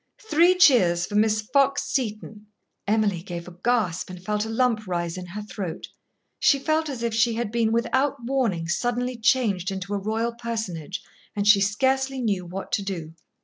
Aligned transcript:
Three 0.31 0.55
cheers 0.57 1.05
for 1.05 1.13
Miss 1.13 1.43
Fox 1.43 1.83
Seton." 1.83 2.47
Emily 2.87 3.21
gave 3.21 3.47
a 3.47 3.55
gasp 3.63 4.09
and 4.09 4.19
felt 4.19 4.45
a 4.47 4.49
lump 4.49 4.87
rise 4.87 5.15
in 5.15 5.27
her 5.27 5.43
throat. 5.43 5.89
She 6.39 6.57
felt 6.57 6.89
as 6.89 7.03
if 7.03 7.13
she 7.13 7.35
had 7.35 7.51
been 7.51 7.71
without 7.71 8.15
warning 8.25 8.67
suddenly 8.67 9.15
changed 9.15 9.69
into 9.69 9.93
a 9.93 9.99
royal 9.99 10.33
personage, 10.33 11.03
and 11.35 11.47
she 11.47 11.61
scarcely 11.61 12.19
knew 12.19 12.47
what 12.47 12.71
to 12.71 12.81
do. 12.81 13.13